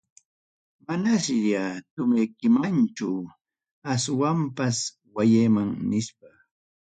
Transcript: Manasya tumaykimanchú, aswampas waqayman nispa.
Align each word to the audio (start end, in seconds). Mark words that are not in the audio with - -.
Manasya 0.85 1.63
tumaykimanchú, 1.93 3.09
aswampas 3.91 4.77
waqayman 5.15 5.69
nispa. 5.89 6.29